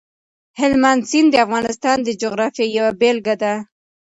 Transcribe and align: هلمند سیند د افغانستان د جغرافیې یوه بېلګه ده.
هلمند 0.59 1.01
سیند 1.09 1.29
د 1.31 1.35
افغانستان 1.45 1.97
د 2.03 2.09
جغرافیې 2.21 2.65
یوه 2.77 2.91
بېلګه 3.01 3.35
ده. 3.41 3.53